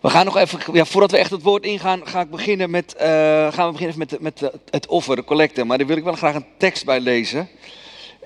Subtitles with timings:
[0.00, 2.94] We gaan nog even, ja, voordat we echt het woord ingaan, ga ik beginnen met,
[2.94, 5.64] eh, gaan we beginnen met, met het offer, de collecte.
[5.64, 7.48] Maar daar wil ik wel graag een tekst bij lezen.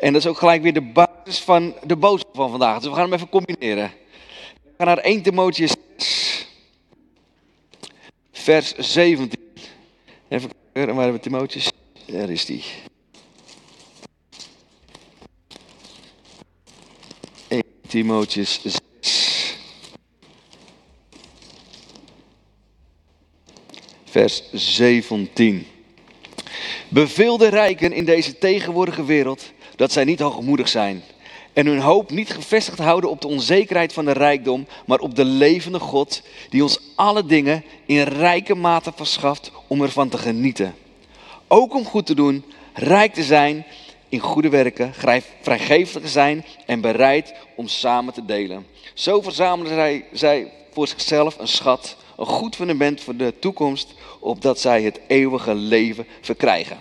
[0.01, 2.79] En dat is ook gelijk weer de basis van de boodschap van vandaag.
[2.79, 3.93] Dus we gaan hem even combineren.
[4.63, 6.47] We gaan naar 1 Timotheus 6,
[8.33, 9.41] vers 17.
[10.29, 11.71] Even kijken, waar hebben we Timotheus?
[12.07, 12.65] Daar is die.
[17.49, 18.79] 1 Timotheus 6.
[24.15, 25.67] Vers 17.
[26.89, 31.03] Beveel de rijken in deze tegenwoordige wereld dat zij niet hoogmoedig zijn
[31.53, 35.25] en hun hoop niet gevestigd houden op de onzekerheid van de rijkdom, maar op de
[35.25, 40.75] levende God die ons alle dingen in rijke mate verschaft om ervan te genieten.
[41.49, 43.67] Ook om goed te doen, rijk te zijn
[44.09, 44.95] in goede werken,
[45.41, 48.67] vrijgevig te zijn en bereid om samen te delen.
[48.93, 54.61] Zo verzamelen zij, zij voor zichzelf een schat een goed fundament voor de toekomst, opdat
[54.61, 56.81] zij het eeuwige leven verkrijgen.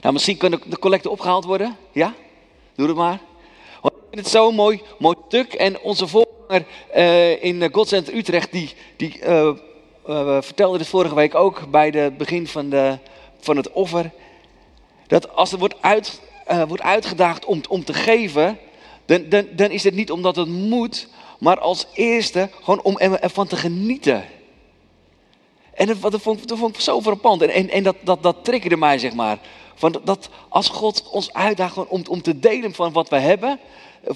[0.00, 1.76] Nou, misschien kan de collecte opgehaald worden.
[1.92, 2.14] Ja?
[2.74, 3.20] Doe het maar.
[3.82, 5.52] Ik vind het zo'n mooi, mooi stuk.
[5.52, 6.64] En onze voorganger
[6.96, 9.50] uh, in Godscenter Utrecht, die, die uh,
[10.40, 12.98] vertelde dit vorige week ook bij het begin van, de,
[13.40, 14.10] van het offer.
[15.06, 16.20] Dat als er wordt, uit,
[16.66, 18.58] wordt uitgedaagd om, om te geven,
[19.04, 23.46] dan, dan, dan is het niet omdat het moet, maar als eerste gewoon om ervan
[23.46, 24.24] te genieten.
[25.74, 27.42] En dat, vond, ik zo verpand.
[27.42, 29.38] En, en, en dat, dat, dat triggerde mij, zeg maar.
[29.74, 33.58] Van dat als God ons uitdaagt om, om te delen van wat we hebben.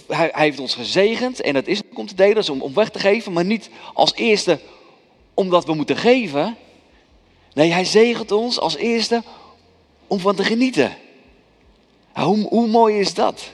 [0.06, 2.90] Hij, hij heeft ons gezegend en dat is om te delen, dus om, om weg
[2.90, 3.32] te geven.
[3.32, 4.58] Maar niet als eerste
[5.34, 6.56] omdat we moeten geven.
[7.52, 9.22] Nee, hij zegent ons als eerste
[10.06, 10.96] om van te genieten.
[12.12, 13.52] Hoe, hoe mooi is dat?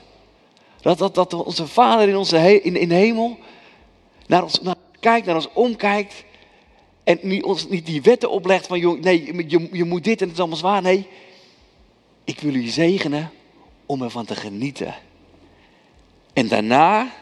[0.81, 3.39] Dat, dat, dat onze Vader in, onze in, in de hemel
[4.27, 6.25] naar ons naar, kijkt, naar ons omkijkt
[7.05, 10.25] en niet, ons niet die wetten oplegt van, joh, nee, je, je moet dit en
[10.25, 10.83] het is allemaal zwaar.
[10.83, 11.07] Nee,
[12.25, 13.31] ik wil u zegenen
[13.87, 14.95] om ervan te genieten.
[16.33, 17.13] En daarna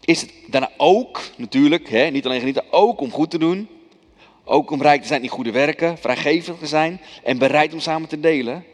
[0.00, 3.68] is het daarna ook, natuurlijk, hè, niet alleen genieten, ook om goed te doen.
[4.44, 8.08] Ook om rijk te zijn in goede werken, vrijgevig te zijn en bereid om samen
[8.08, 8.64] te delen.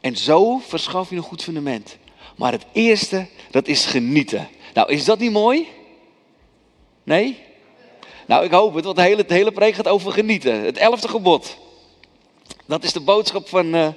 [0.00, 1.98] En zo verschaf je een goed fundament.
[2.36, 4.48] Maar het eerste, dat is genieten.
[4.74, 5.66] Nou, is dat niet mooi?
[7.02, 7.38] Nee?
[8.26, 10.64] Nou, ik hoop het, want de hele, de hele preek gaat over genieten.
[10.64, 11.56] Het elfde gebod.
[12.66, 13.88] Dat is de boodschap van, uh,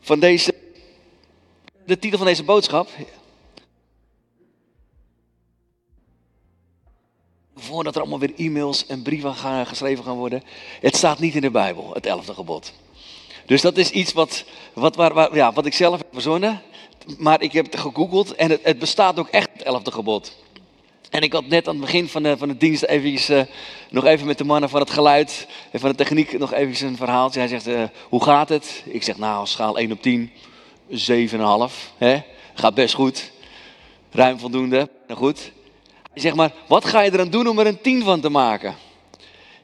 [0.00, 0.54] van deze.
[1.86, 2.88] De titel van deze boodschap.
[7.54, 10.42] Voordat er allemaal weer e-mails en brieven gaan, geschreven gaan worden.
[10.80, 12.72] Het staat niet in de Bijbel, het elfde gebod.
[13.46, 16.62] Dus dat is iets wat, wat, waar, ja, wat ik zelf heb verzonnen.
[17.18, 20.36] Maar ik heb het gegoogeld en het, het bestaat ook echt, het elfde gebod.
[21.10, 23.40] En ik had net aan het begin van de, van de dienst eventjes, uh,
[23.90, 26.96] nog even met de mannen van het geluid en van de techniek nog even een
[26.96, 27.38] verhaaltje.
[27.38, 28.82] Hij zegt, uh, hoe gaat het?
[28.86, 30.30] Ik zeg, nou, schaal 1 op 10,
[30.90, 30.96] 7,5.
[31.98, 32.20] Hè?
[32.54, 33.30] Gaat best goed.
[34.10, 35.52] Ruim voldoende, nou goed.
[36.12, 38.74] Hij zegt, maar wat ga je eraan doen om er een 10 van te maken?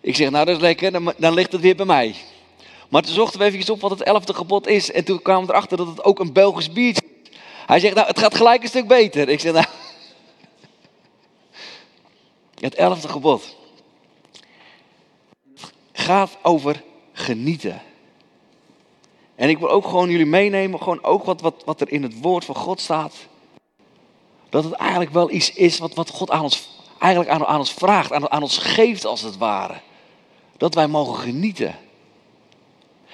[0.01, 2.15] Ik zeg, nou dat is lekker, dan, dan ligt het weer bij mij.
[2.89, 4.93] Maar toen zochten we even op wat het elfde gebod is.
[4.93, 7.39] En toen kwamen we erachter dat het ook een Belgisch biertje is.
[7.67, 9.29] Hij zegt, nou het gaat gelijk een stuk beter.
[9.29, 9.67] Ik zeg, nou...
[12.63, 13.57] Het elfde gebod
[15.93, 17.83] gaat over genieten.
[19.35, 22.21] En ik wil ook gewoon jullie meenemen, gewoon ook wat, wat, wat er in het
[22.21, 23.15] woord van God staat.
[24.49, 26.69] Dat het eigenlijk wel iets is wat, wat God aan ons,
[26.99, 29.81] eigenlijk aan, ons vraagt, aan, aan ons geeft als het ware.
[30.57, 31.77] Dat wij mogen genieten.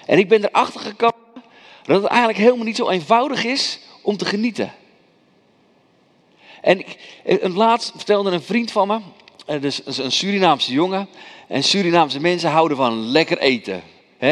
[0.07, 1.43] En ik ben erachter gekomen
[1.83, 4.73] dat het eigenlijk helemaal niet zo eenvoudig is om te genieten.
[6.61, 6.99] En ik,
[7.43, 9.01] laatst vertelde een vriend van me,
[9.61, 11.09] dus een Surinaamse jongen.
[11.47, 13.83] En Surinaamse mensen houden van lekker eten.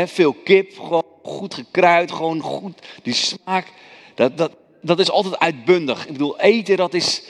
[0.06, 2.78] veel kip, gewoon goed gekruid, gewoon goed.
[3.03, 3.72] Die smaak,
[4.15, 6.06] dat, dat, dat is altijd uitbundig.
[6.06, 7.22] Ik bedoel, eten, dat is,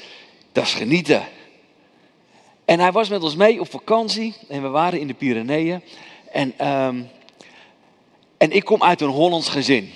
[0.52, 1.22] dat is genieten.
[2.64, 4.34] En hij was met ons mee op vakantie.
[4.48, 5.82] En we waren in de Pyreneeën.
[6.32, 7.02] En, ehm,
[8.38, 9.92] en ik kom uit een Hollands gezin.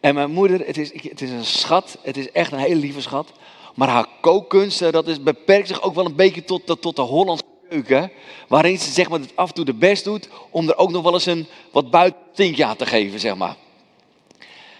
[0.00, 1.98] En mijn moeder, het is, het is een schat.
[2.02, 3.32] Het is echt een hele lieve schat.
[3.74, 7.44] Maar haar kookkunsten, dat is, beperkt zich ook wel een beetje tot, tot, de Hollandse
[7.68, 8.10] keuken.
[8.48, 11.02] Waarin ze zeg maar, het af en toe de best doet om er ook nog
[11.02, 13.56] wel eens een wat buitentintje aan te geven, zeg maar.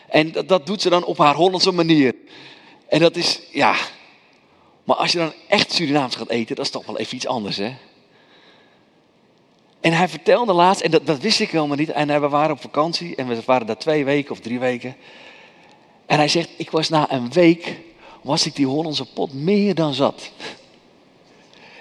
[0.09, 2.15] En dat, doet ze dan op haar Hollandse manier.
[2.89, 3.75] En dat is, ja...
[4.85, 7.57] Maar als je dan echt Surinaams gaat eten, dat is toch wel even iets anders,
[7.57, 7.75] hè?
[9.81, 11.91] En hij vertelde laatst, en dat, dat wist ik helemaal niet.
[11.91, 14.97] En we waren op vakantie en we waren daar twee weken of drie weken.
[16.07, 17.81] En hij zegt, ik was na een week
[18.23, 20.31] was ik die Hollandse pot meer dan zat.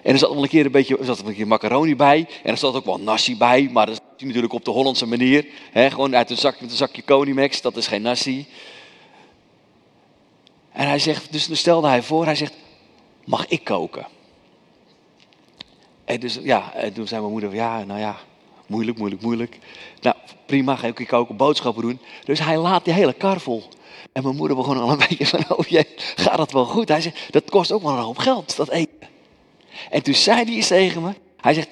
[0.04, 2.28] En er zat wel een keer een beetje er zat een keer macaroni bij.
[2.44, 3.70] En er zat ook wel nasi bij.
[3.72, 5.46] Maar dat is natuurlijk op de Hollandse manier.
[5.72, 7.62] Hè, gewoon uit een zak met een zakje Konimax.
[7.62, 8.48] Dat is geen nasi.
[10.72, 12.54] En hij zegt, dus stelde hij voor, hij zegt,
[13.26, 14.08] mag ik koken?
[16.06, 18.18] En dus ja, en toen zei mijn moeder, ja, nou ja,
[18.68, 19.60] moeilijk, moeilijk, moeilijk.
[20.02, 20.16] Nou,
[20.46, 22.00] prima, ga ik koken, boodschappen doen.
[22.24, 23.64] Dus hij laat die hele kar vol.
[24.12, 26.88] En mijn moeder begon al een beetje van, oh jee, gaat dat wel goed?
[26.88, 29.10] Hij zegt, dat kost ook wel een hoop geld, dat eten.
[29.90, 31.70] En toen zei hij eens tegen me, hij zegt,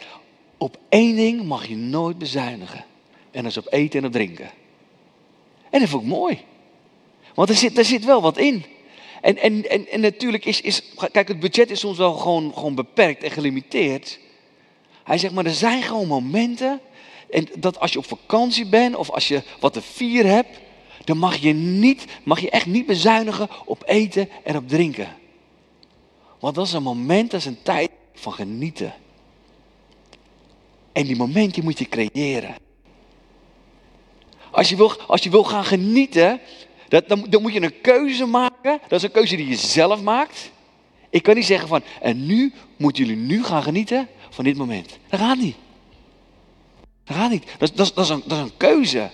[0.58, 2.86] op één ding mag je nooit bezuinigen.
[3.32, 4.52] En dat is op eten en op drinken.
[5.70, 6.40] En dat vond ik mooi.
[7.34, 8.66] Want er zit, er zit wel wat in.
[9.22, 12.76] En, en, en, en natuurlijk is, is, kijk, het budget is soms wel gewoon, gewoon
[12.76, 14.20] beperkt en gelimiteerd.
[15.04, 16.80] Hij zegt, maar er zijn gewoon momenten,
[17.30, 20.60] en dat als je op vakantie bent of als je wat te vieren hebt,
[21.10, 25.18] dan mag je, niet, mag je echt niet bezuinigen op eten en op drinken.
[26.40, 28.94] Want dat is een moment, dat is een tijd van genieten.
[30.92, 32.56] En die momenten moet je creëren.
[34.52, 36.40] Als je wil, als je wil gaan genieten,
[36.88, 38.80] dat, dan, dan moet je een keuze maken.
[38.88, 40.52] Dat is een keuze die je zelf maakt.
[41.10, 44.98] Ik kan niet zeggen van, en nu moeten jullie nu gaan genieten van dit moment.
[45.08, 45.56] Dat gaat niet.
[47.04, 47.46] Dat gaat niet.
[47.58, 49.10] Dat, dat, dat, is, een, dat is een keuze.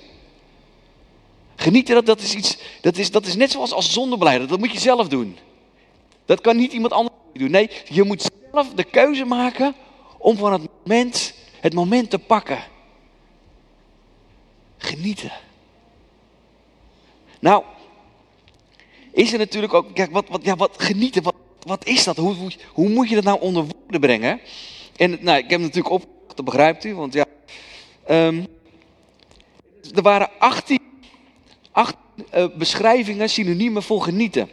[1.56, 4.50] Genieten, dat, is iets, dat, is, dat is net zoals als zondebeleid.
[4.50, 5.38] Dat moet je zelf doen.
[6.25, 7.52] Dat kan niet iemand anders doen.
[7.52, 9.75] Nee, je moet zelf de keuze maken
[10.18, 12.63] om van het moment, het moment te pakken.
[14.78, 15.31] Genieten.
[17.40, 17.63] Nou,
[19.12, 21.24] is er natuurlijk ook, kijk, wat, wat, ja, wat genieten,
[21.66, 22.18] wat, is dat?
[22.18, 22.36] Hoe,
[22.74, 24.40] hoe, moet je dat nou onder woorden brengen?
[24.96, 26.06] En nou, ik heb natuurlijk op,
[26.36, 27.25] dat begrijpt u, want ja.
[28.10, 28.48] Um,
[29.94, 30.80] er waren 18,
[31.75, 31.98] 18
[32.36, 34.50] uh, beschrijvingen, synoniemen voor genieten.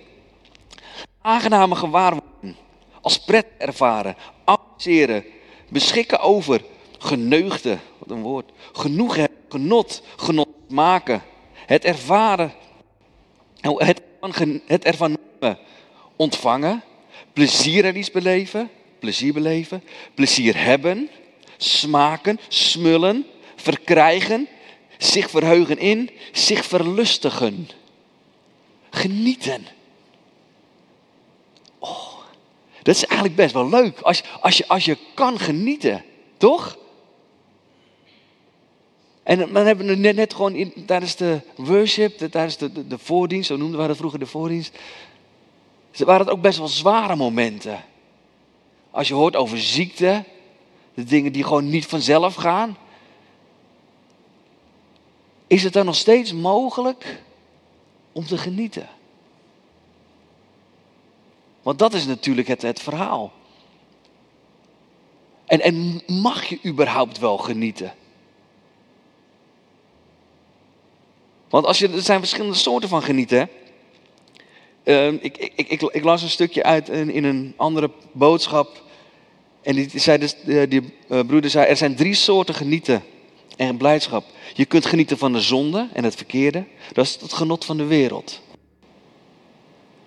[1.21, 2.55] Aangename gewaarwording,
[3.01, 5.25] als pret ervaren, appreceren,
[5.69, 6.65] beschikken over,
[6.99, 11.23] geneugde, wat een woord, genoeg hebben, genot, genot maken,
[11.55, 12.53] het ervaren,
[13.61, 14.03] het,
[14.67, 15.59] het ervan nemen,
[16.17, 16.83] ontvangen,
[17.33, 19.83] plezier er iets beleven, plezier beleven,
[20.15, 21.11] plezier hebben,
[21.57, 23.27] smaken, smullen,
[23.57, 24.49] verkrijgen,
[25.03, 27.69] zich verheugen in, zich verlustigen,
[28.91, 29.67] genieten.
[31.79, 32.19] Oh,
[32.83, 36.05] dat is eigenlijk best wel leuk als, als, je, als je kan genieten,
[36.37, 36.79] toch?
[39.23, 43.47] En dan hebben we net, net gewoon tijdens de worship, tijdens de, de, de voordienst,
[43.47, 44.79] zo noemden we dat vroeger de voordienst,
[45.97, 47.85] waren het ook best wel zware momenten.
[48.91, 50.25] Als je hoort over ziekte,
[50.95, 52.77] de dingen die gewoon niet vanzelf gaan,
[55.53, 57.23] is het dan nog steeds mogelijk
[58.13, 58.89] om te genieten?
[61.63, 63.33] Want dat is natuurlijk het, het verhaal.
[65.47, 67.95] En, en mag je überhaupt wel genieten?
[71.49, 73.49] Want als je, er zijn verschillende soorten van genieten.
[74.85, 78.83] Uh, ik, ik, ik, ik, las een stukje uit in, in een andere boodschap.
[79.63, 83.03] En die, zei dus, eh, die uh, broeder zei, er zijn drie soorten genieten
[83.57, 84.25] en blijdschap.
[84.55, 86.65] Je kunt genieten van de zonde en het verkeerde.
[86.93, 88.41] Dat is het genot van de wereld.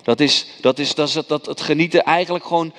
[0.03, 2.73] Dat is, dat is, dat het, dat het genieten eigenlijk gewoon,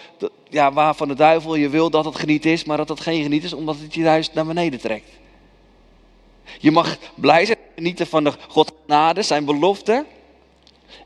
[0.49, 3.49] ja, waarvan de duivel je wil dat het genieten is, maar dat het geen genieten
[3.49, 5.08] is, omdat het je juist naar beneden trekt.
[6.58, 10.05] Je mag blij zijn genieten van de God genade, zijn belofte.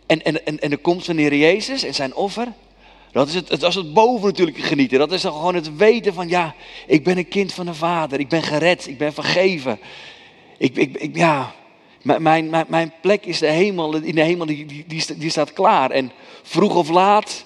[0.06, 2.52] En, en, en, en de komst van de Heer Jezus en zijn offer.
[3.12, 4.98] Dat is het, dat het boven natuurlijk genieten.
[4.98, 6.54] Dat is dan gewoon het weten van ja,
[6.86, 8.20] ik ben een kind van de Vader.
[8.20, 9.78] Ik ben gered, ik ben vergeven.
[10.58, 11.54] Ik, ik, ja,
[12.02, 15.90] mijn, mijn, mijn plek is de hemel, in de hemel, die, die, die, staat klaar.
[15.90, 16.12] En
[16.42, 17.44] vroeg of laat,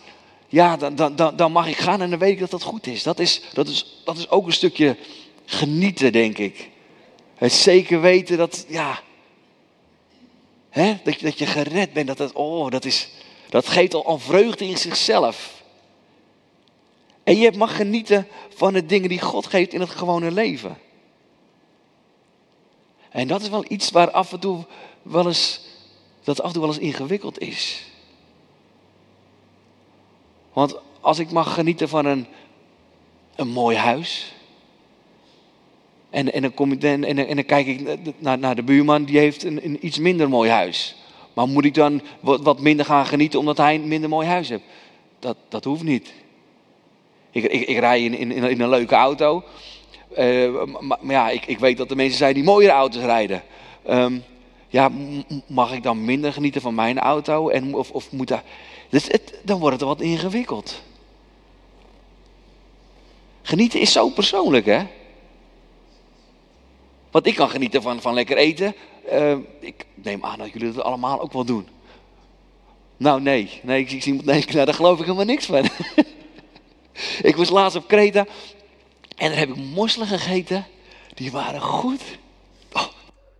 [0.48, 3.02] ja, dan, dan, dan mag ik gaan en dan weet ik dat dat goed is.
[3.02, 4.96] Dat is, dat is, dat is ook een stukje
[5.44, 6.70] genieten, denk ik.
[7.34, 9.00] Het zeker weten dat, ja,
[10.70, 12.06] hè, dat, je, dat je gered bent.
[12.06, 13.08] Dat, dat, oh, dat, is,
[13.48, 15.53] dat geeft al een vreugde in zichzelf.
[17.24, 20.78] En je mag genieten van de dingen die God geeft in het gewone leven.
[23.10, 24.64] En dat is wel iets waar af en toe
[25.02, 25.60] wel eens,
[26.22, 27.84] dat af en toe wel eens ingewikkeld is.
[30.52, 32.26] Want als ik mag genieten van een,
[33.36, 34.34] een mooi huis,
[36.10, 39.04] en, en, dan, kom ik, en, en, en dan kijk ik naar, naar de buurman,
[39.04, 40.96] die heeft een, een iets minder mooi huis.
[41.32, 44.62] Maar moet ik dan wat, minder gaan genieten omdat hij een minder mooi huis heeft?
[45.18, 46.12] Dat, dat hoeft niet.
[47.34, 49.42] Ik, ik, ik rij in, in, in een leuke auto.
[50.18, 53.42] Uh, maar, maar, ja, ik, ik weet dat er mensen zijn die mooiere auto's rijden.
[53.90, 54.24] Um,
[54.68, 54.90] ja,
[55.46, 57.48] mag ik dan minder genieten van mijn auto?
[57.48, 58.42] En, of, of moet dat...
[58.88, 60.82] Dus het, dan wordt het wat ingewikkeld.
[63.42, 64.86] Genieten is zo persoonlijk, hè?
[67.10, 68.74] Want ik kan genieten van, van lekker eten.
[69.12, 71.68] Uh, ik neem aan dat jullie dat allemaal ook wel doen.
[72.96, 73.60] Nou, nee.
[73.62, 75.64] Nee, ik zie nee, daar geloof ik helemaal niks van.
[77.30, 78.26] ik was laatst op Kreta.
[79.16, 80.66] En daar heb ik mosselen gegeten.
[81.14, 82.02] Die waren goed.
[82.72, 82.86] Oh,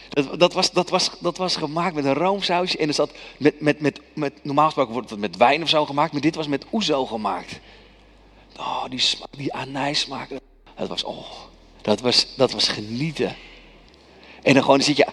[0.09, 2.79] dat, dat, was, dat, was, dat was gemaakt met een roomsausje.
[2.79, 5.87] En er zat met, met, met, met, normaal gesproken wordt het met wijn of zo
[5.87, 6.13] gemaakt.
[6.13, 7.61] Maar dit was met oezo gemaakt.
[8.57, 8.99] Oh, die
[9.93, 10.41] smaak, die.
[10.77, 11.27] Dat was, oh,
[11.83, 13.37] dat was, dat was genieten.
[14.43, 15.07] En dan gewoon zit je,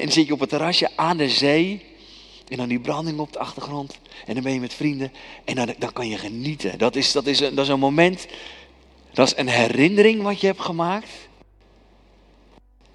[0.00, 1.93] dan zit je op het terrasje aan de zee.
[2.48, 3.98] En dan die branding op de achtergrond.
[4.26, 5.12] En dan ben je met vrienden.
[5.44, 6.78] En dan, dan kan je genieten.
[6.78, 8.26] Dat is, dat, is een, dat is een moment.
[9.12, 11.08] Dat is een herinnering wat je hebt gemaakt.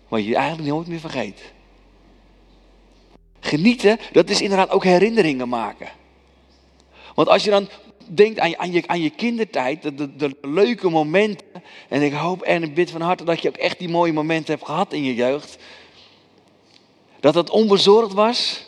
[0.08, 1.42] Wat je eigenlijk nooit meer vergeet.
[3.40, 5.90] Genieten, dat is inderdaad ook herinneringen maken.
[7.16, 7.70] Want als je dan
[8.06, 11.64] denkt aan je, aan je, aan je kindertijd, de, de, de, leuke momenten.
[11.90, 14.54] En ik hoop en ik bid van harte dat je ook echt die mooie momenten
[14.54, 15.58] hebt gehad in je jeugd.
[17.20, 18.68] Dat het onbezorgd was.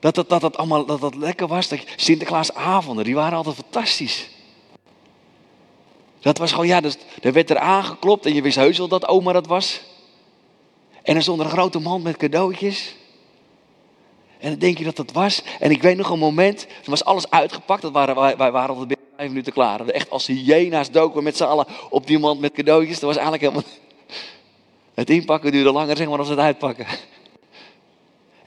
[0.00, 1.68] Dat het, dat het allemaal dat het lekker was.
[1.68, 4.28] Dat Sinterklaasavonden, die waren altijd fantastisch.
[6.20, 9.08] Dat was gewoon, ja, dus, er werd er aangeklopt en je wist heus wel dat
[9.08, 9.80] oma dat was.
[11.02, 12.94] En er stond een grote mand met cadeautjes.
[14.38, 15.42] En dan denk je dat dat was.
[15.58, 17.82] En ik weet nog een moment, toen was alles uitgepakt.
[17.82, 19.86] Dat waren, wij, waren al binnen vijf minuten klaar.
[19.86, 23.00] Echt als hyena's doken met z'n allen op die mand met cadeautjes.
[23.00, 23.70] Dat was eigenlijk helemaal...
[24.94, 26.86] Het inpakken duurde langer zeg maar dan het uitpakken.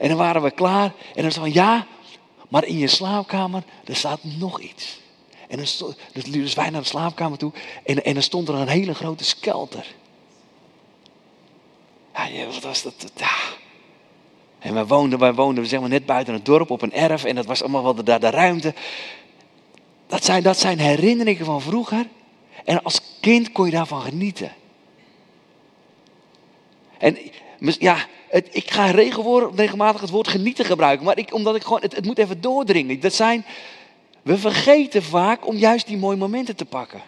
[0.02, 0.92] En dan waren we klaar.
[1.14, 1.86] En dan van ja,
[2.48, 5.00] maar in je slaapkamer, er staat nog iets.
[5.48, 5.96] En dan stond,
[6.54, 7.52] wij naar de slaapkamer toe.
[7.84, 9.86] En, en dan stond er een hele grote skelter.
[12.14, 12.94] Ja, wat was dat?
[14.58, 17.24] En wij woonden, wij woonden zeg maar, net buiten het dorp op een erf.
[17.24, 18.74] En dat was allemaal wel de, de ruimte.
[20.06, 22.08] Dat zijn, dat zijn herinneringen van vroeger.
[22.64, 24.52] En als kind kon je daarvan genieten.
[26.98, 27.18] En
[27.58, 31.06] ja, ik ga regelmatig het woord genieten gebruiken.
[31.06, 33.00] Maar ik, omdat ik gewoon, het, het moet even doordringen.
[33.00, 33.44] Dat zijn,
[34.22, 37.02] we vergeten vaak om juist die mooie momenten te pakken.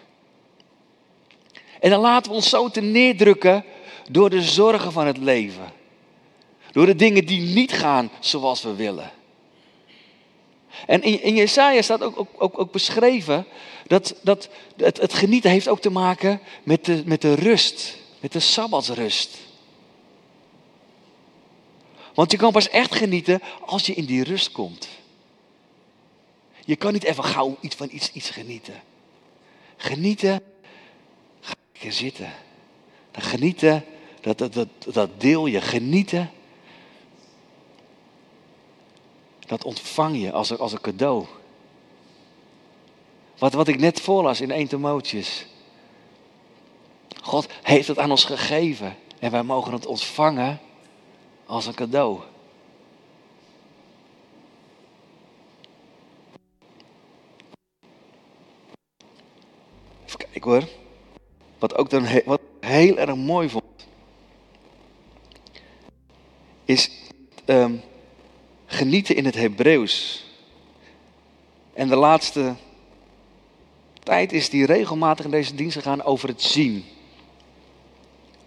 [1.79, 3.63] En dan laten we ons zo te neerdrukken
[4.09, 5.71] door de zorgen van het leven.
[6.71, 9.11] Door de dingen die niet gaan zoals we willen.
[10.85, 13.45] En in, in Jesaja staat ook, ook, ook, ook beschreven
[13.87, 18.31] dat, dat het, het, genieten heeft ook te maken met de, met de rust, met
[18.31, 19.37] de sabbatsrust.
[22.15, 24.87] Want je kan pas echt genieten als je in die rust komt.
[26.65, 28.81] Je kan niet even gauw iets van iets, iets genieten.
[29.77, 30.41] Genieten,
[31.39, 32.33] ga je zitten.
[33.11, 33.85] Genieten,
[34.21, 35.61] dat, dat, dat, dat deel je.
[35.61, 36.31] Genieten,
[39.39, 41.25] dat ontvang je als, als een cadeau.
[43.37, 45.45] Wat, wat ik net voorlas in 1 Timotheus.
[47.21, 48.97] God heeft het aan ons gegeven.
[49.19, 50.59] En wij mogen het ontvangen
[51.45, 52.19] als een cadeau.
[60.05, 60.67] Even kijken hoor.
[61.59, 63.63] Wat ook dan wat heel erg mooi vond.
[66.65, 66.91] Is
[67.45, 67.81] um,
[68.65, 70.25] genieten in het Hebreeuws.
[71.73, 72.55] En de laatste
[74.03, 76.85] tijd is die regelmatig in deze dienst gegaan over het zien.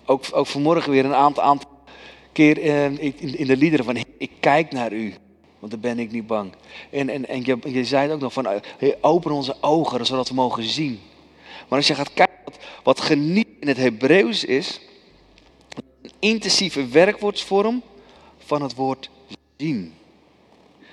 [0.05, 1.67] Ook, ook vanmorgen weer een aantal, aantal
[2.38, 5.14] keer eh, in, in de liederen van ik kijk naar u,
[5.59, 6.52] want dan ben ik niet bang.
[6.90, 8.61] En, en, en je, je zei het ook nog van
[9.00, 11.00] open onze ogen zodat we mogen zien.
[11.68, 14.80] Maar als je gaat kijken wat, wat geniet in het Hebreeuws is,
[16.02, 17.83] een intensieve werkwoordsvorm
[18.38, 19.11] van het woord
[19.57, 19.95] zien.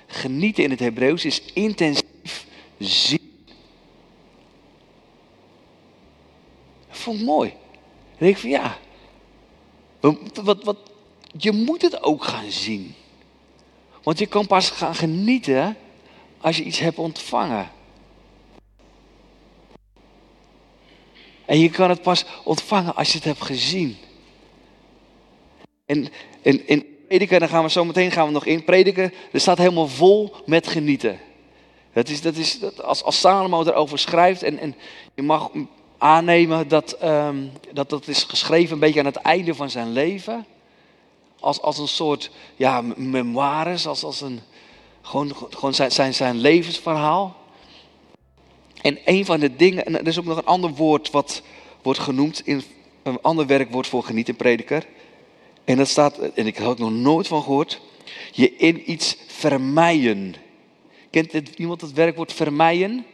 [0.08, 2.46] Genieten in het Hebreeuws is intensief
[2.78, 3.34] zien.
[6.88, 7.50] Dat vond ik mooi.
[7.50, 8.78] En denk ik van ja,
[10.44, 10.94] wat, wat,
[11.38, 12.96] je moet het ook gaan zien.
[14.04, 15.77] Want je kan pas gaan genieten
[16.42, 17.72] als je iets hebt ontvangen.
[21.46, 23.98] En je kan het pas ontvangen als je het hebt gezien.
[25.86, 26.08] En
[26.42, 28.63] in, prediken, daar gaan we zo meteen gaan we nog in.
[28.63, 31.20] Prediken, er staat helemaal vol met genieten.
[31.94, 34.75] Dat is, dat is, dat als, als Salomo erover schrijft en, en
[35.13, 35.51] je mag
[35.98, 40.46] aannemen dat, um, dat dat is geschreven een beetje aan het einde van zijn leven
[41.46, 44.40] als, als een soort ja, memoires, als, als een,
[45.02, 47.36] gewoon, gewoon zijn, zijn, zijn levensverhaal.
[48.82, 51.42] En een van de dingen, en er is ook nog een ander woord wat
[51.82, 52.64] wordt genoemd, in,
[53.04, 54.86] een ander werkwoord voor genieten, prediker.
[55.64, 57.82] En dat staat, en ik heb er nog nooit van gehoord,
[58.32, 60.36] je in iets vermijden.
[61.10, 63.06] Kent iemand het werkwoord vermijden?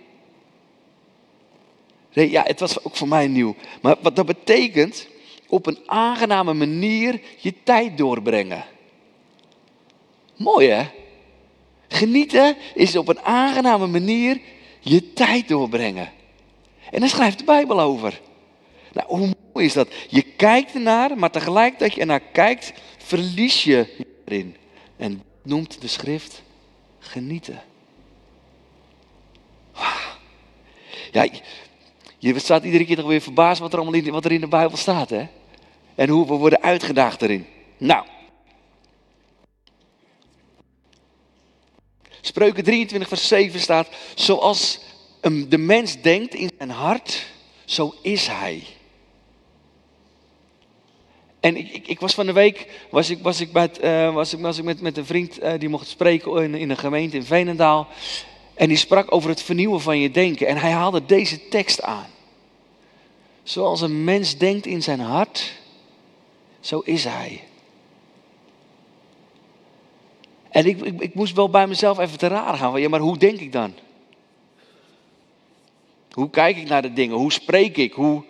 [2.10, 3.56] Ja, het was ook voor mij nieuw.
[3.82, 5.08] Maar wat dat betekent,
[5.52, 8.66] op een aangename manier je tijd doorbrengen.
[10.36, 10.90] Mooi hè?
[11.88, 14.42] Genieten is op een aangename manier
[14.80, 16.12] je tijd doorbrengen.
[16.92, 18.22] En daar schrijft de Bijbel over.
[18.94, 19.94] Nou, hoe mooi is dat?
[20.10, 24.56] Je kijkt ernaar, maar tegelijk dat je ernaar kijkt, verlies je erin.
[24.98, 26.42] En noemt de schrift
[27.00, 27.62] genieten.
[31.12, 31.28] Ja,
[32.18, 34.48] je staat iedere keer toch weer verbaasd wat er allemaal in, wat er in de
[34.48, 35.28] Bijbel staat, hè?
[35.96, 37.46] En hoe we worden uitgedaagd erin.
[37.78, 38.06] Nou.
[42.22, 44.80] Spreuken 23 vers 7 staat, zoals
[45.48, 47.26] de mens denkt in zijn hart,
[47.66, 48.64] zo is hij.
[51.40, 54.34] En ik, ik, ik, was van de week was ik, was ik, met, uh, was
[54.34, 57.16] ik, was ik met, met een vriend uh, die mocht spreken in, in een gemeente
[57.16, 57.88] in Veenendaal.
[58.54, 60.48] En die sprak over het vernieuwen van je denken.
[60.48, 62.10] En hij haalde deze tekst aan.
[63.44, 65.54] Zoals een mens denkt in zijn hart,
[66.62, 67.44] zo is hij.
[70.50, 72.72] En ik, ik, ik moest wel bij mezelf even te raden gaan.
[72.72, 73.74] Van, ja, maar hoe denk ik dan?
[76.12, 77.16] Hoe kijk ik naar de dingen?
[77.16, 77.94] Hoe spreek ik?
[77.94, 78.24] Hoe...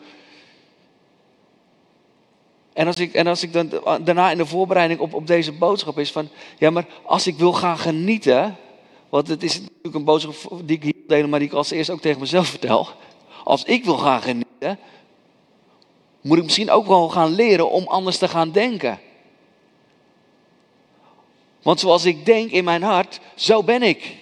[2.74, 3.70] En, als ik, en als ik dan
[4.04, 7.54] daarna in de voorbereiding op, op deze boodschap is van, ja, maar als ik wil
[7.54, 8.56] gaan genieten,
[9.10, 11.90] want het is natuurlijk een boodschap die ik hier deel, maar die ik als eerst
[11.90, 12.88] ook tegen mezelf vertel.
[13.44, 14.80] Als ik wil gaan genieten,
[16.22, 19.00] moet ik misschien ook wel gaan leren om anders te gaan denken.
[21.62, 24.16] Want zoals ik denk in mijn hart, zo ben ik.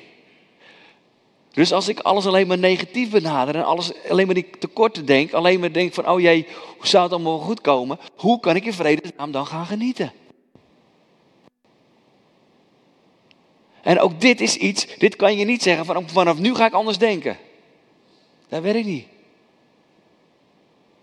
[1.52, 5.34] Dus als ik alles alleen maar negatief benader en alles alleen maar die tekorten denk,
[5.34, 8.00] alleen maar denk van, oh jee, hoe zou het allemaal goed komen?
[8.16, 10.14] Hoe kan ik in vredesnaam dan gaan genieten?
[13.82, 16.74] En ook dit is iets, dit kan je niet zeggen van vanaf nu ga ik
[16.74, 17.38] anders denken.
[18.50, 19.06] Dat werkt niet.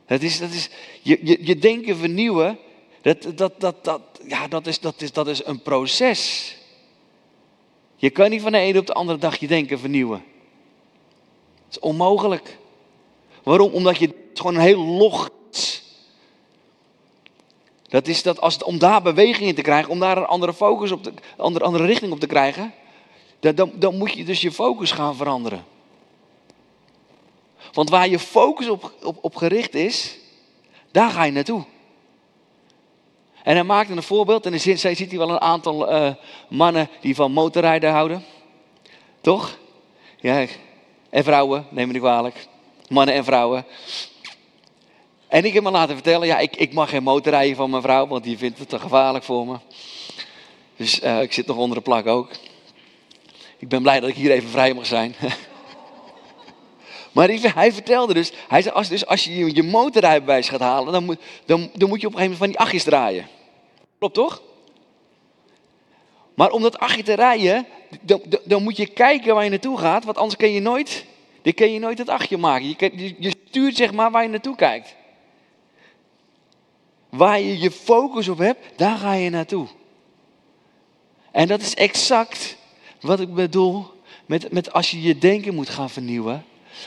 [0.06, 0.68] Dat is, dat is,
[1.02, 2.58] je, je, je denken vernieuwen,
[3.02, 6.54] dat, dat, dat, dat, ja, dat, is, dat, is, dat is een proces.
[7.97, 10.25] Je kan niet van de ene op de andere dag je denken vernieuwen.
[11.64, 12.58] Dat is onmogelijk.
[13.42, 13.73] Waarom?
[13.73, 15.82] Omdat je gewoon een heel logisch.
[17.88, 20.90] Dat is dat als om daar beweging in te krijgen, om daar een andere focus
[20.90, 22.73] op, de, andere, andere richting op te krijgen,
[23.40, 25.64] dan, dan moet je dus je focus gaan veranderen.
[27.76, 30.19] Want waar je focus op, op, op gericht is,
[30.91, 31.65] daar ga je naartoe.
[33.43, 36.10] En hij maakte een voorbeeld, en dan ziet hij wel een aantal uh,
[36.49, 38.25] mannen die van motorrijden houden.
[39.21, 39.58] Toch?
[40.21, 40.47] Ja,
[41.10, 42.47] en vrouwen, neem me niet kwalijk.
[42.89, 43.65] Mannen en vrouwen.
[45.28, 48.06] En ik heb me laten vertellen, ja, ik, ik mag geen motorrijden van mijn vrouw,
[48.06, 49.56] want die vindt het te gevaarlijk voor me.
[50.76, 52.30] Dus uh, ik zit nog onder de plak ook.
[53.58, 55.15] Ik ben blij dat ik hier even vrij mag zijn.
[57.17, 61.05] maar hij vertelde dus, hij zei, als, dus als je je motorrijbewijs gaat halen, dan
[61.05, 63.26] moet, dan, dan moet je op een gegeven moment van die achtjes draaien.
[63.99, 64.43] Klopt toch?
[66.35, 67.67] Maar om dat achtje te rijden,
[68.00, 71.05] dan, dan, moet je kijken waar je naartoe gaat, want anders kun je nooit,
[71.43, 72.69] dan kun je nooit het achtje maken.
[72.69, 74.95] Je, je stuurt zeg maar waar je naartoe kijkt.
[77.09, 79.67] Waar je je focus op hebt, daar ga je naartoe.
[81.31, 82.57] En dat is exact
[83.00, 83.87] wat ik bedoel
[84.26, 86.45] met, met als je je denken moet gaan vernieuwen.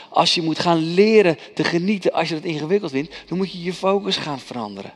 [0.08, 3.62] Als je moet gaan leren te genieten als je het ingewikkeld vindt, dan moet je
[3.62, 4.92] je focus gaan veranderen.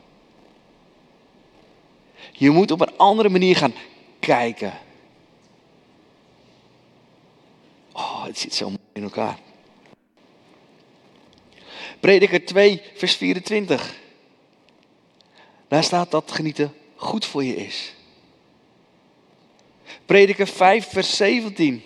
[2.31, 3.73] Je moet op een andere manier gaan
[4.19, 4.73] kijken.
[7.93, 9.39] Oh, het zit zo mooi in elkaar.
[11.99, 13.95] Prediker 2, vers 24.
[15.67, 17.93] Daar staat dat genieten goed voor je is.
[20.05, 21.83] Prediker 5, vers 17.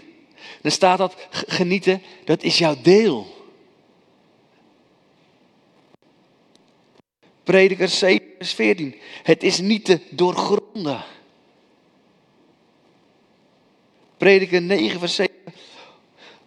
[0.61, 3.37] Daar staat dat genieten, dat is jouw deel.
[7.43, 8.95] Prediker 7, vers 14.
[9.23, 11.03] Het is niet te doorgronden.
[14.17, 15.35] Prediker 9, vers 7.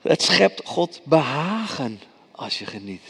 [0.00, 3.02] Het schept God behagen als je geniet.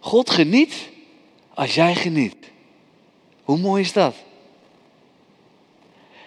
[0.00, 0.88] God geniet
[1.54, 2.36] als jij geniet.
[3.42, 4.14] Hoe mooi is dat?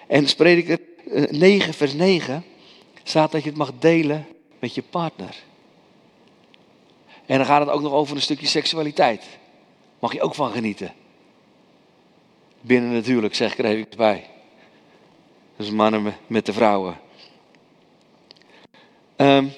[0.08, 0.80] En Prediker
[1.30, 2.44] 9, vers 9
[3.10, 4.28] staat dat je het mag delen
[4.60, 5.36] met je partner.
[7.26, 9.26] En dan gaat het ook nog over een stukje seksualiteit.
[10.00, 10.94] Mag je ook van genieten.
[12.62, 14.30] Binnen natuurlijk, zeg ik er even bij.
[15.56, 17.00] Dus mannen met de vrouwen.
[19.18, 19.54] Um,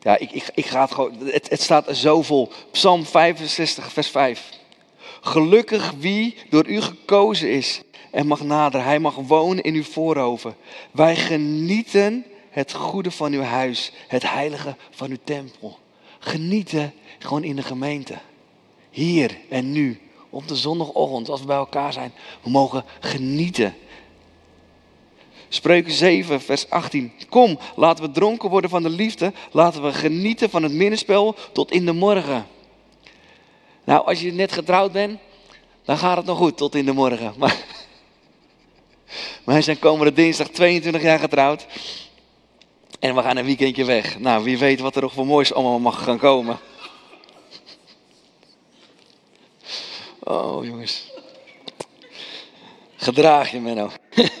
[0.00, 1.18] ja, ik, ik, ik ga het gewoon.
[1.18, 2.52] Het, het staat er zo vol.
[2.70, 4.50] Psalm 65, vers 5.
[5.20, 7.82] Gelukkig wie door u gekozen is
[8.14, 8.86] en mag naderen.
[8.86, 10.56] Hij mag wonen in uw voorhoven.
[10.90, 15.78] Wij genieten het goede van uw huis, het heilige van uw tempel.
[16.18, 18.18] Genieten gewoon in de gemeente.
[18.90, 20.00] Hier en nu,
[20.30, 22.12] op de zondagochtend, als we bij elkaar zijn.
[22.42, 23.74] We mogen genieten.
[25.48, 27.12] Spreuken 7, vers 18.
[27.28, 29.32] Kom, laten we dronken worden van de liefde.
[29.50, 32.46] Laten we genieten van het minnenspel tot in de morgen.
[33.84, 35.18] Nou, als je net getrouwd bent,
[35.84, 37.34] dan gaat het nog goed tot in de morgen.
[37.36, 37.64] Maar,
[39.44, 41.66] wij zijn komende dinsdag 22 jaar getrouwd.
[43.00, 44.18] En we gaan een weekendje weg.
[44.18, 46.58] Nou, wie weet wat er nog voor moois allemaal mag gaan komen.
[50.18, 51.12] Oh, jongens.
[52.96, 53.90] Gedraag je, Menno.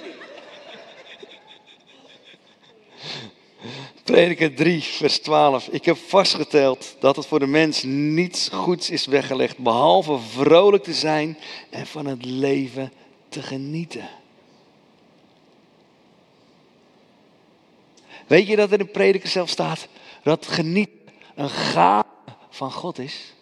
[4.04, 5.68] Prediker 3, vers 12.
[5.68, 10.94] Ik heb vastgeteld dat het voor de mens niets goeds is weggelegd, behalve vrolijk te
[10.94, 11.38] zijn
[11.70, 12.92] en van het leven
[13.28, 14.08] te genieten.
[18.26, 19.88] Weet je dat er in de prediker zelf staat
[20.22, 20.98] dat genieten
[21.34, 22.06] een gave
[22.50, 23.34] van God is?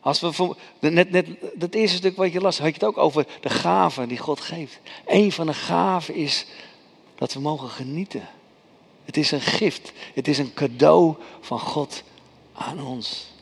[0.00, 3.26] Als we net, net dat eerste stuk wat je las, had je het ook over
[3.40, 4.80] de gaven die God geeft.
[5.06, 6.46] Een van de gaven is
[7.14, 8.28] dat we mogen genieten.
[9.04, 9.92] Het is een gift.
[10.14, 12.02] Het is een cadeau van God
[12.52, 13.33] aan ons.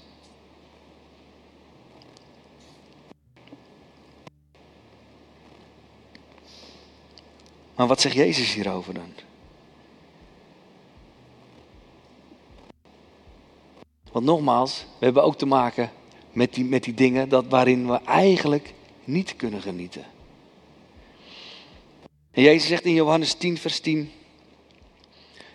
[7.74, 9.12] Maar wat zegt Jezus hierover dan?
[14.12, 15.90] Want nogmaals, we hebben ook te maken
[16.32, 20.04] met die, met die dingen dat waarin we eigenlijk niet kunnen genieten.
[22.30, 24.10] En Jezus zegt in Johannes 10, vers 10.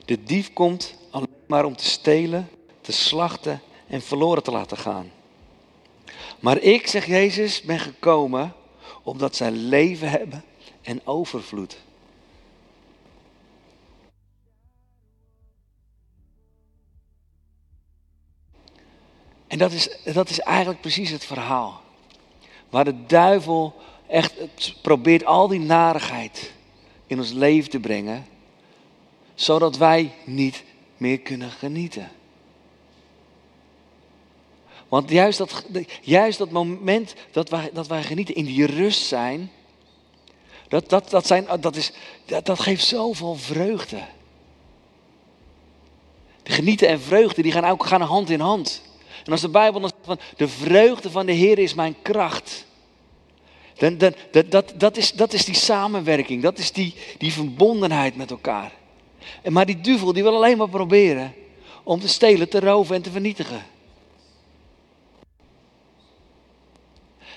[0.06, 2.50] De dief komt alleen maar om te stelen,
[2.82, 5.12] te slachten en verloren te laten gaan.
[6.40, 8.54] Maar ik, zegt Jezus, ben gekomen
[9.04, 10.44] omdat zij leven hebben
[10.82, 11.78] en overvloed.
[19.48, 21.82] En dat is, dat is eigenlijk precies het verhaal.
[22.70, 23.76] Waar de duivel
[24.08, 24.34] echt
[24.82, 26.54] probeert al die narigheid
[27.08, 28.26] in ons leven te brengen,
[29.36, 30.64] zodat wij niet
[30.98, 32.12] meer kunnen genieten.
[34.88, 35.66] Want juist dat,
[36.02, 39.52] juist dat moment dat wij, dat wij genieten, in die rust zijn,
[40.68, 41.92] dat, dat, dat, zijn, dat, is,
[42.26, 44.02] dat, dat geeft zoveel vreugde.
[46.44, 48.82] De genieten en vreugde die gaan ook gaan hand in hand.
[49.28, 52.66] En als de Bijbel dan zegt van de vreugde van de Heer is mijn kracht.
[53.78, 53.98] Dan,
[54.32, 58.72] dat, dat, is, dat is die samenwerking, dat is die, die verbondenheid met elkaar.
[59.42, 61.34] En maar die duivel die wil alleen maar proberen
[61.84, 63.66] om te stelen, te roven en te vernietigen.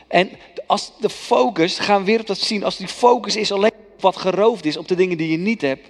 [0.08, 0.30] En
[0.66, 4.00] als de focus, gaan we weer op dat zien, als die focus is alleen op
[4.00, 5.88] wat geroofd is, op de dingen die je niet hebt,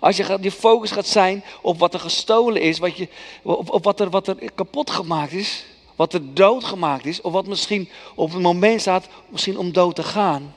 [0.00, 3.08] als je, je focus gaat zijn op wat er gestolen is, wat je,
[3.42, 5.64] op, wat, er, wat er kapot gemaakt is,
[5.96, 10.02] wat er doodgemaakt is, of wat misschien op het moment staat, misschien om dood te
[10.02, 10.54] gaan.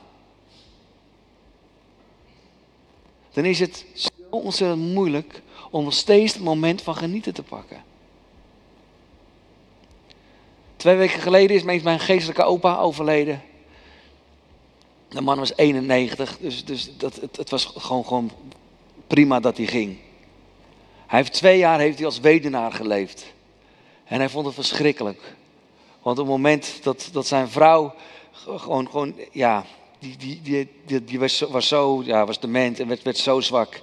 [3.32, 7.84] Dan is het zo ontzettend moeilijk om nog steeds het moment van genieten te pakken.
[10.76, 13.42] Twee weken geleden is mijn geestelijke opa overleden.
[15.08, 18.30] De man was 91, dus, dus dat, het, het was gewoon, gewoon
[19.14, 19.96] prima dat hij ging.
[21.06, 23.32] Hij heeft twee jaar heeft hij als wedenaar geleefd.
[24.04, 25.34] En hij vond het verschrikkelijk.
[26.02, 27.94] Want op het moment dat, dat zijn vrouw
[28.32, 29.64] gewoon, gewoon ja,
[29.98, 33.40] die, die, die, die, die was, was zo, ja, was dement en werd, werd zo
[33.40, 33.80] zwak.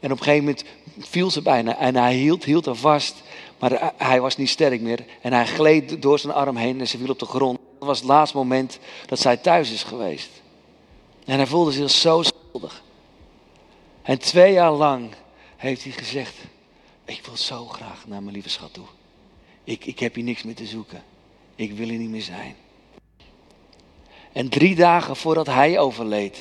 [0.00, 0.64] En op een gegeven moment
[0.98, 3.22] viel ze bijna en hij hield, hield haar vast.
[3.58, 5.04] Maar hij was niet sterk meer.
[5.20, 7.58] En hij gleed door zijn arm heen en ze viel op de grond.
[7.78, 10.30] Dat was het laatste moment dat zij thuis is geweest.
[11.24, 12.83] En hij voelde zich zo schuldig.
[14.04, 15.10] En twee jaar lang
[15.56, 16.34] heeft hij gezegd:
[17.04, 18.86] Ik wil zo graag naar mijn lieve schat toe.
[19.64, 21.02] Ik, ik heb hier niks meer te zoeken.
[21.54, 22.56] Ik wil hier niet meer zijn.
[24.32, 26.38] En drie dagen voordat hij overleed,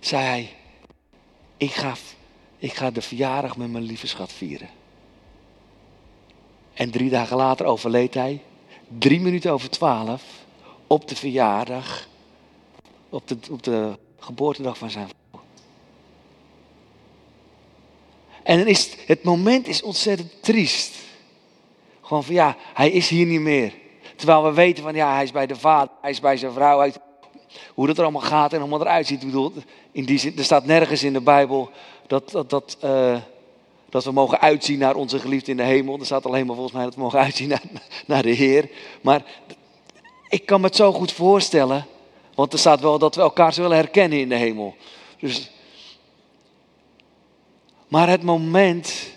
[0.00, 0.56] zei hij:
[1.56, 1.94] Ik ga,
[2.58, 4.68] ik ga de verjaardag met mijn lieve schat vieren.
[6.74, 8.42] En drie dagen later overleed hij,
[8.98, 10.22] drie minuten over twaalf,
[10.86, 12.08] op de verjaardag,
[13.08, 15.08] op de, op de geboortedag van zijn
[18.42, 20.94] En dan is het moment is ontzettend triest.
[22.00, 23.72] Gewoon van ja, hij is hier niet meer.
[24.16, 26.90] Terwijl we weten van ja, hij is bij de vader, hij is bij zijn vrouw.
[27.74, 29.20] Hoe dat er allemaal gaat en het eruit ziet.
[29.20, 29.52] Bedoel,
[29.92, 31.70] in die zin, er staat nergens in de Bijbel
[32.06, 33.16] dat, dat, dat, uh,
[33.88, 35.98] dat we mogen uitzien naar onze geliefde in de hemel.
[35.98, 37.62] Er staat alleen maar volgens mij dat we mogen uitzien naar,
[38.06, 38.70] naar de Heer.
[39.00, 39.24] Maar
[40.28, 41.86] ik kan me het zo goed voorstellen.
[42.34, 44.74] Want er staat wel dat we elkaar zullen herkennen in de hemel.
[45.18, 45.50] Dus
[47.90, 49.12] Maar het moment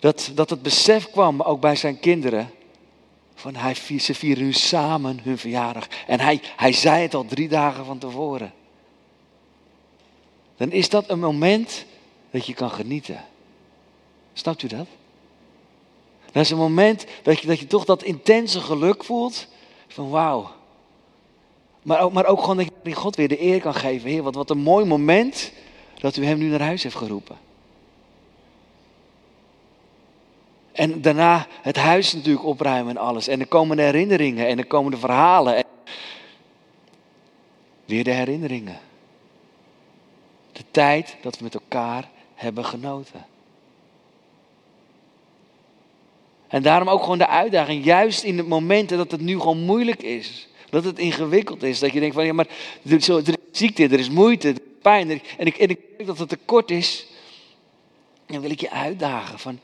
[0.00, 2.50] dat, dat het besef kwam, ook bij zijn kinderen,
[3.34, 5.86] van hij, ze vieren nu samen hun verjaardag.
[6.06, 8.52] En hij, hij zei het al drie dagen van tevoren.
[10.56, 11.84] Dan is dat een moment
[12.30, 13.24] dat je kan genieten.
[14.32, 14.86] Snapt u dat?
[16.32, 19.46] Dat is een moment dat je, dat je toch dat intense geluk voelt.
[19.88, 20.50] Van wauw.
[21.82, 24.10] Maar ook, maar ook gewoon dat je God weer de eer kan geven.
[24.10, 25.52] Heer, wat, wat een mooi moment
[26.00, 27.36] dat u hem nu naar huis heeft geroepen.
[30.72, 33.28] En daarna het huis natuurlijk opruimen en alles.
[33.28, 35.56] En er komen de herinneringen en er komen de verhalen.
[35.56, 35.64] En
[37.84, 38.78] weer de herinneringen.
[40.52, 43.26] De tijd dat we met elkaar hebben genoten.
[46.48, 50.02] En daarom ook gewoon de uitdaging, juist in de momenten dat het nu gewoon moeilijk
[50.02, 50.48] is.
[50.70, 51.78] Dat het ingewikkeld is.
[51.78, 52.48] Dat je denkt van ja, maar
[52.84, 53.10] er is
[53.52, 54.54] ziekte, er is moeite,
[55.38, 57.06] En ik, en ik denk dat het tekort is.
[58.26, 59.58] Dan wil ik je uitdagen van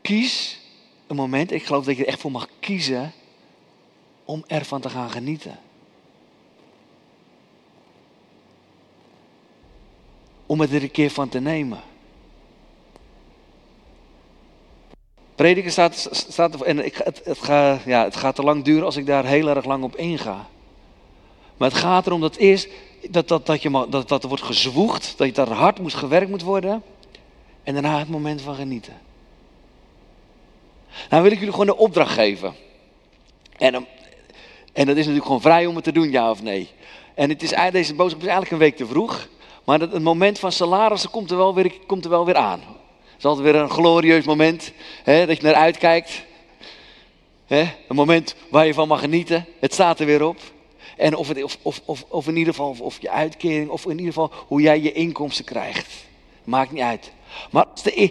[0.00, 0.60] kies
[1.06, 1.52] een moment.
[1.52, 3.12] Ik geloof dat je er echt voor mag kiezen
[4.24, 5.58] om ervan te gaan genieten.
[10.46, 11.80] Om het er een keer van te nemen.
[15.34, 17.22] Prediker staat, staat en ik, het,
[17.84, 20.48] ja, het gaat te lang duren als ik daar heel erg lang op inga.
[21.58, 22.68] Maar het gaat erom dat eerst
[23.10, 26.30] dat, dat, dat, je, dat, dat er wordt gezwoegd, dat je daar hard moet gewerkt
[26.30, 26.82] moet worden.
[27.62, 29.00] En daarna het moment van genieten.
[31.10, 32.54] Nou wil ik jullie gewoon de opdracht geven.
[33.56, 33.74] En,
[34.72, 36.68] en dat is natuurlijk gewoon vrij om het te doen, ja of nee.
[37.14, 39.28] En het is, deze boodschap is eigenlijk een week te vroeg.
[39.64, 42.60] Maar het, moment van salarissen komt er wel weer, komt er wel weer aan.
[42.60, 46.24] Het is altijd weer een glorieus moment hè, dat je naar uitkijkt.
[47.46, 49.46] Hè, een moment waar je van mag genieten.
[49.60, 50.38] Het staat er weer op.
[50.98, 54.06] En of, het, of, of, of, in ieder geval of je uitkering, of in ieder
[54.06, 56.06] geval hoe jij je inkomsten krijgt.
[56.44, 57.12] Maakt niet uit.
[57.50, 58.08] Maar e-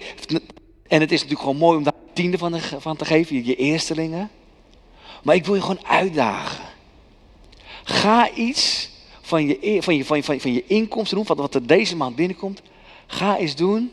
[0.87, 3.55] en het is natuurlijk gewoon mooi om daar tiende van, de, van te geven, je
[3.55, 4.29] eerstelingen.
[5.23, 6.65] Maar ik wil je gewoon uitdagen.
[7.83, 8.89] Ga iets
[9.21, 11.55] van je, e- van je, van je, van je, van je inkomsten doen, wat, wat
[11.55, 12.61] er deze maand binnenkomt.
[13.07, 13.91] Ga eens doen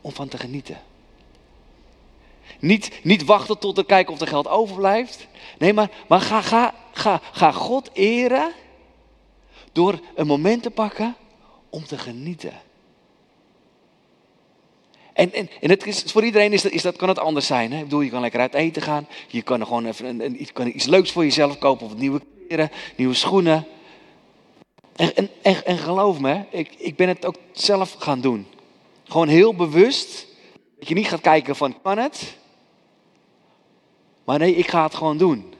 [0.00, 0.80] om van te genieten.
[2.62, 5.26] Niet, niet wachten tot er kijken of er geld overblijft.
[5.58, 8.52] Nee, maar, maar ga, ga, ga, ga God eren
[9.72, 11.16] door een moment te pakken
[11.70, 12.52] om te genieten.
[15.12, 17.72] En, en, en het is, voor iedereen is dat, kan het anders zijn.
[17.72, 17.78] Hè?
[17.78, 19.08] Ik bedoel, je kan lekker uit eten gaan.
[19.28, 21.86] Je kan er gewoon even een, een, kan iets leuks voor jezelf kopen.
[21.86, 23.66] Of nieuwe kleren, nieuwe schoenen.
[24.96, 28.46] En, en, en, en geloof me, ik, ik ben het ook zelf gaan doen.
[29.04, 30.26] Gewoon heel bewust.
[30.78, 32.40] Dat je niet gaat kijken van, kan het?
[34.24, 35.54] Maar nee, ik ga het gewoon doen.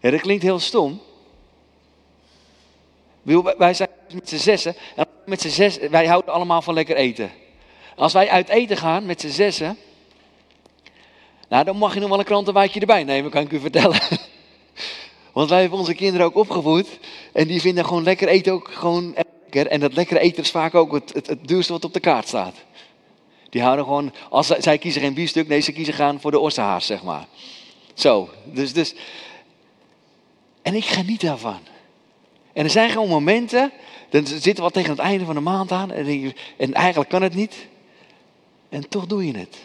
[0.00, 1.00] Dat klinkt heel stom.
[3.58, 4.74] Wij zijn met z'n zessen.
[4.96, 7.30] En met zes, wij houden allemaal van lekker eten.
[7.96, 9.76] Als wij uit eten gaan met z'n zessen.
[11.48, 14.00] Nou, dan mag je nog wel een krantenwaadje erbij nemen, kan ik u vertellen.
[15.32, 16.98] Want wij hebben onze kinderen ook opgevoed.
[17.32, 19.66] En die vinden gewoon lekker eten ook gewoon lekker.
[19.66, 22.54] En dat lekkere eten is vaak ook het, het duurste wat op de kaart staat.
[23.50, 26.86] Die houden gewoon, als zij, kiezen geen biefstuk, nee, ze kiezen gaan voor de ossenhaas,
[26.86, 27.26] zeg maar.
[27.94, 28.94] Zo, dus, dus.
[30.62, 31.58] En ik geniet daarvan.
[32.52, 33.72] En er zijn gewoon momenten,
[34.10, 35.92] dan zitten we wat tegen het einde van de maand aan.
[35.92, 37.66] En, en eigenlijk kan het niet.
[38.68, 39.56] En toch doe je het.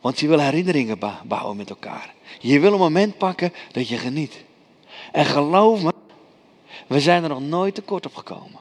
[0.00, 2.14] Want je wil herinneringen bouwen met elkaar.
[2.40, 4.44] Je wil een moment pakken dat je geniet.
[5.12, 5.92] En geloof me,
[6.86, 8.60] we zijn er nog nooit tekort op gekomen.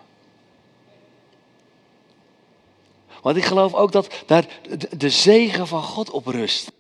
[3.22, 4.46] Want ik geloof ook dat daar
[4.98, 6.72] de zegen van God op rust.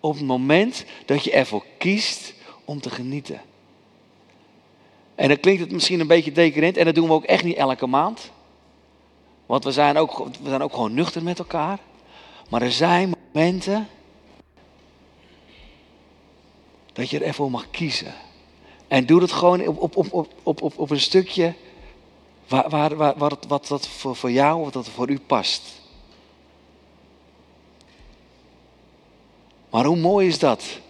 [0.00, 3.40] Op het moment dat je ervoor kiest om te genieten.
[5.14, 7.56] En dan klinkt het misschien een beetje decadent en dat doen we ook echt niet
[7.56, 8.30] elke maand.
[9.46, 11.78] Want we zijn ook, we zijn ook gewoon nuchter met elkaar.
[12.48, 13.88] Maar er zijn momenten
[16.92, 18.14] dat je ervoor mag kiezen.
[18.88, 21.54] En doe het gewoon op, op, op, op, op, op een stukje
[22.52, 25.80] waar, waar, waar, wat, wat dat voor, voor jou, wat dat voor u past.
[29.70, 30.80] Maar hoe mooi is dat?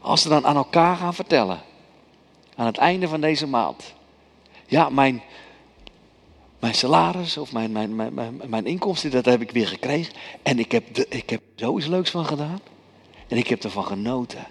[0.00, 1.60] Als we dan aan elkaar gaan vertellen.
[2.56, 3.94] Aan het einde van deze maand.
[4.66, 5.22] Ja, mijn,
[6.58, 10.14] mijn salaris of mijn, mijn, mijn, mijn, inkomsten, dat heb ik weer gekregen.
[10.42, 12.60] En ik heb, de, ik heb zoiets leuks van gedaan.
[13.28, 14.46] En ik heb ervan genoten.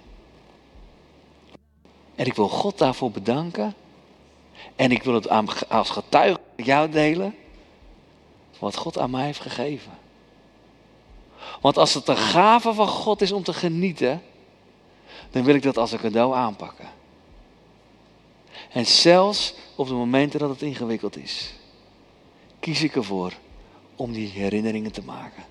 [2.15, 3.73] En ik wil God daarvoor bedanken.
[4.76, 5.30] En ik wil het
[5.70, 7.36] als getuige jou delen.
[8.60, 9.91] Wat God aan mij heeft gegeven.
[11.62, 14.22] Want als het een gave van God is om te genieten.
[15.32, 16.89] Dan wil ik dat als een cadeau aanpakken.
[18.72, 21.54] En zelfs op de momenten dat het ingewikkeld is.
[22.60, 23.34] kies ik ervoor
[23.96, 25.44] om die herinneringen te maken.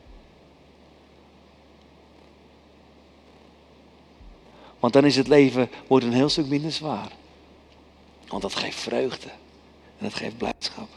[4.81, 7.09] Want dan is het leven wordt een heel stuk minder zwaar.
[8.35, 9.29] Want dat geeft vreugde
[9.99, 10.89] en dat geeft blijdschap.